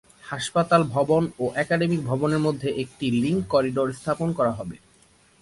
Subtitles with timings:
[0.23, 4.75] হাসপাতাল ভবন ও একাডেমিক ভবনের মধ্যে একটি লিংক করিডোর স্থাপন করা হবে।